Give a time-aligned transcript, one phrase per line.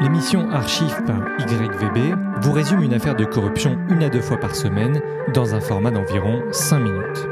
[0.00, 0.94] L'émission Archive
[2.40, 5.00] vous résume une affaire de corruption une à deux fois par semaine
[5.34, 7.28] dans un format d'environ 5 minutes.